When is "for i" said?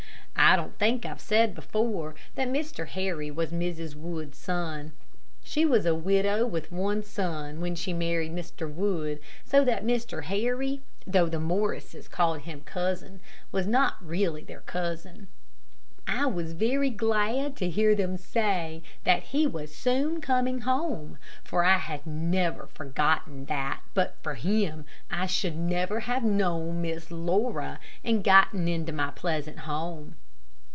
21.45-21.77